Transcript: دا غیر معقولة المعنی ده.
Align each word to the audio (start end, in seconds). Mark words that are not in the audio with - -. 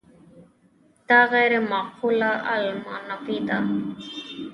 دا 1.09 1.19
غیر 1.33 1.53
معقولة 1.71 2.31
المعنی 2.53 3.37
ده. 3.47 3.57